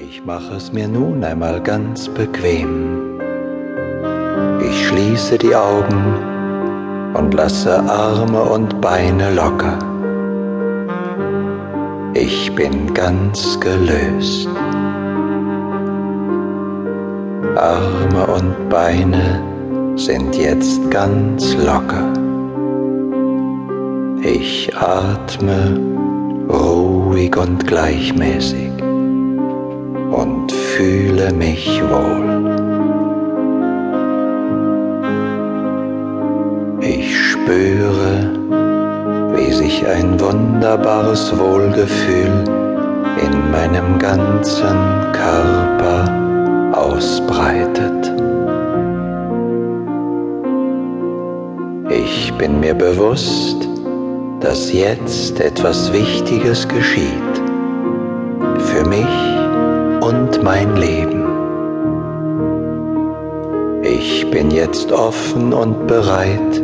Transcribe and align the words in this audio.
Ich 0.00 0.24
mache 0.24 0.54
es 0.54 0.72
mir 0.72 0.86
nun 0.86 1.24
einmal 1.24 1.60
ganz 1.60 2.08
bequem. 2.08 3.18
Ich 4.60 4.86
schließe 4.86 5.38
die 5.38 5.56
Augen 5.56 6.14
und 7.14 7.34
lasse 7.34 7.80
Arme 7.82 8.42
und 8.42 8.80
Beine 8.80 9.34
locker. 9.34 9.76
Ich 12.14 12.54
bin 12.54 12.94
ganz 12.94 13.58
gelöst. 13.58 14.48
Arme 17.56 18.26
und 18.36 18.68
Beine 18.68 19.42
sind 19.96 20.36
jetzt 20.36 20.88
ganz 20.92 21.56
locker. 21.56 22.12
Ich 24.22 24.70
atme 24.76 25.80
ruhig 26.48 27.36
und 27.36 27.66
gleichmäßig 27.66 28.87
fühle 30.78 31.32
mich 31.32 31.82
wohl. 31.90 32.28
Ich 36.80 37.30
spüre, 37.30 38.30
wie 39.34 39.52
sich 39.52 39.84
ein 39.88 40.20
wunderbares 40.20 41.36
Wohlgefühl 41.36 42.44
in 43.26 43.50
meinem 43.50 43.98
ganzen 43.98 44.78
Körper 45.10 46.04
ausbreitet. 46.70 48.12
Ich 51.90 52.32
bin 52.38 52.60
mir 52.60 52.74
bewusst, 52.74 53.68
dass 54.38 54.72
jetzt 54.72 55.40
etwas 55.40 55.92
Wichtiges 55.92 56.68
geschieht 56.68 57.37
und 60.18 60.42
mein 60.42 60.76
Leben. 60.76 61.24
Ich 63.82 64.28
bin 64.30 64.50
jetzt 64.50 64.90
offen 64.90 65.52
und 65.52 65.86
bereit, 65.86 66.62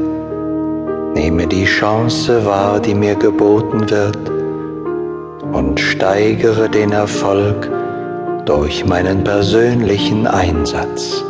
nehme 1.14 1.47
die 1.47 1.64
Chance 1.64 2.44
wahr, 2.44 2.80
die 2.80 2.94
mir 2.94 3.14
geboten 3.14 3.88
wird 3.88 4.19
und 5.52 5.78
steigere 5.78 6.69
den 6.69 6.91
Erfolg 6.91 7.70
durch 8.44 8.84
meinen 8.86 9.22
persönlichen 9.22 10.27
Einsatz. 10.27 11.25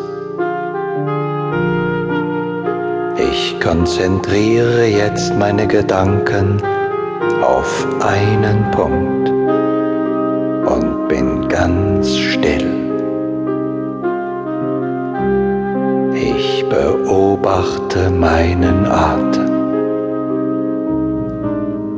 Ich 3.31 3.61
konzentriere 3.61 4.87
jetzt 4.87 5.37
meine 5.37 5.67
Gedanken 5.67 6.63
auf 7.43 7.87
einen 8.01 8.71
Punkt 8.71 9.34
ganz 11.55 12.19
still. 12.19 12.67
Ich 16.15 16.65
beobachte 16.69 18.11
meinen 18.11 18.87
Atem. 18.87 19.53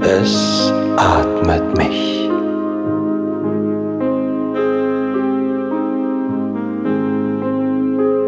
Es 0.00 0.72
atmet 0.96 1.66
mich. 1.78 2.30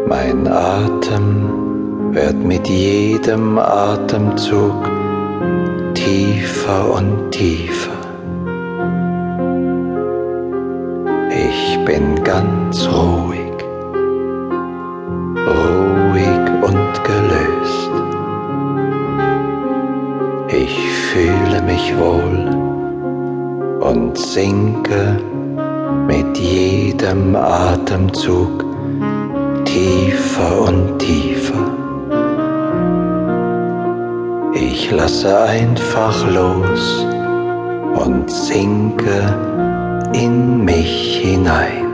Mein 0.07 0.47
Atem 0.47 2.11
wird 2.11 2.43
mit 2.43 2.67
jedem 2.67 3.59
Atemzug 3.59 4.89
tiefer 5.93 6.95
und 6.95 7.29
tiefer. 7.29 7.98
Bin 11.89 12.23
ganz 12.23 12.87
ruhig, 12.87 13.57
ruhig 15.35 16.43
und 16.61 16.93
gelöst. 17.09 17.91
Ich 20.49 20.77
fühle 21.09 21.63
mich 21.63 21.97
wohl 21.97 22.41
und 23.79 24.15
sinke 24.19 25.19
mit 26.05 26.37
jedem 26.37 27.35
Atemzug 27.35 28.63
tiefer 29.65 30.61
und 30.67 30.99
tiefer. 30.99 31.65
Ich 34.53 34.91
lasse 34.91 35.39
einfach 35.39 36.23
los 36.31 37.07
und 37.95 38.29
sinke 38.29 39.48
in 40.13 40.65
mich 40.65 41.17
hinein. 41.17 41.85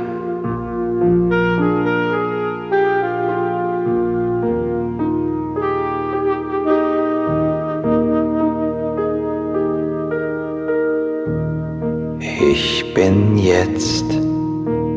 Ich 12.52 12.94
bin 12.94 13.38
jetzt 13.38 14.06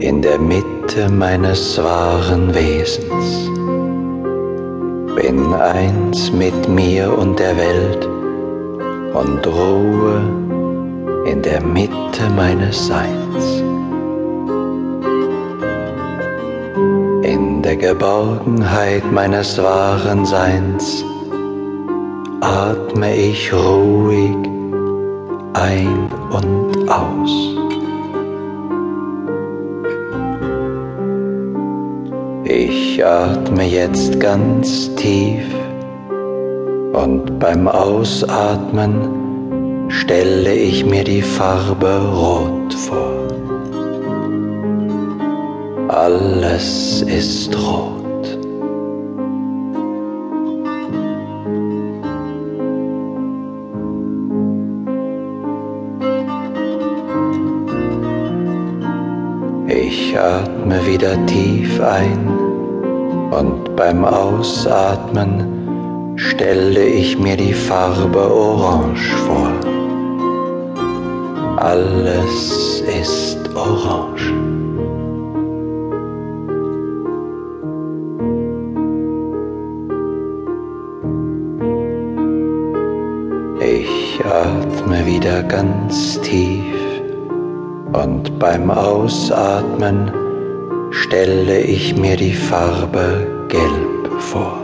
in 0.01 0.23
der 0.23 0.39
Mitte 0.39 1.09
meines 1.11 1.77
wahren 1.83 2.55
Wesens, 2.55 3.51
bin 5.17 5.53
eins 5.55 6.31
mit 6.33 6.69
mir 6.69 7.17
und 7.17 7.39
der 7.39 7.57
Welt 7.57 8.09
und 9.15 9.47
ruhe 9.47 10.48
in 11.31 11.43
der 11.43 11.63
Mitte 11.63 12.25
meines 12.35 12.87
Seins. 12.87 13.63
In 17.23 17.63
der 17.63 17.77
Geborgenheit 17.77 19.05
meines 19.13 19.63
wahren 19.63 20.25
Seins 20.25 21.05
atme 22.41 23.15
ich 23.15 23.53
ruhig 23.53 24.37
ein 25.53 26.09
und 26.31 26.89
aus. 26.89 27.35
Ich 32.45 33.05
atme 33.05 33.65
jetzt 33.65 34.19
ganz 34.19 34.95
tief 34.95 35.45
und 36.95 37.39
beim 37.39 37.69
Ausatmen 37.69 39.28
stelle 39.89 40.55
ich 40.55 40.85
mir 40.85 41.05
die 41.05 41.23
Farbe 41.23 42.01
Rot 42.15 42.75
vor. 42.75 43.29
Alles 45.89 47.03
ist 47.03 47.57
rot. 47.57 47.99
Ich 59.69 60.19
atme 60.19 60.87
wieder 60.87 61.15
tief 61.27 61.81
ein 61.81 62.29
und 63.31 63.77
beim 63.77 64.05
Ausatmen 64.05 65.59
stelle 66.17 66.85
ich 66.85 67.19
mir 67.19 67.37
die 67.37 67.53
Farbe 67.53 68.33
Orange 68.33 69.15
vor. 69.27 69.28
Alles 71.69 72.81
ist 72.81 73.41
orange. 73.55 74.33
Ich 83.61 84.19
atme 84.25 85.05
wieder 85.05 85.43
ganz 85.43 86.19
tief 86.23 86.75
und 87.93 88.39
beim 88.39 88.71
Ausatmen 88.71 90.11
stelle 90.91 91.61
ich 91.61 91.95
mir 91.99 92.17
die 92.17 92.33
Farbe 92.33 93.27
Gelb 93.49 94.11
vor. 94.21 94.57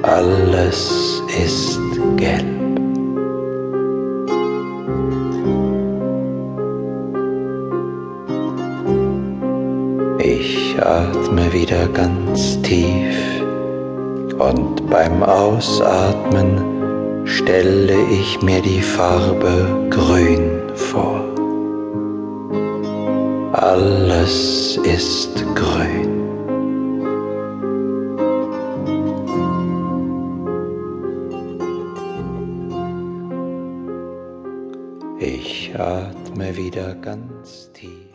Alles 0.00 1.22
ist 1.44 1.78
gelb. 2.16 2.63
Ich 10.26 10.74
atme 10.80 11.52
wieder 11.52 11.86
ganz 11.88 12.58
tief 12.62 13.42
und 14.38 14.88
beim 14.88 15.22
Ausatmen 15.22 17.26
stelle 17.26 17.94
ich 18.10 18.40
mir 18.40 18.62
die 18.62 18.80
Farbe 18.80 19.86
Grün 19.90 20.62
vor. 20.74 21.20
Alles 23.52 24.80
ist 24.82 25.44
grün. 25.54 26.24
Ich 35.18 35.74
atme 35.78 36.56
wieder 36.56 36.94
ganz 36.94 37.70
tief. 37.74 38.13